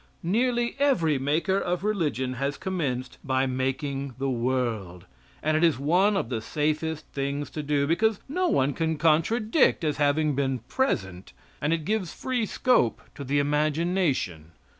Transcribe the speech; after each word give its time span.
Nearly 0.23 0.75
every 0.79 1.19
maker 1.19 1.59
of 1.59 1.83
religion 1.83 2.33
has 2.33 2.57
commenced 2.57 3.19
by 3.23 3.45
making 3.45 4.15
the 4.17 4.31
world; 4.31 5.05
and 5.43 5.55
it 5.55 5.63
is 5.63 5.77
one 5.77 6.17
of 6.17 6.29
the 6.29 6.41
safest 6.41 7.05
things 7.13 7.51
to 7.51 7.61
do, 7.61 7.85
because 7.85 8.19
no 8.27 8.47
one 8.47 8.73
can 8.73 8.97
contradict 8.97 9.83
as 9.83 9.97
having 9.97 10.33
been 10.33 10.57
present, 10.67 11.33
and 11.61 11.71
it 11.71 11.85
gives 11.85 12.13
free 12.15 12.47
scope 12.47 12.99
to 13.13 13.23
the 13.23 13.37
imagination. 13.37 14.53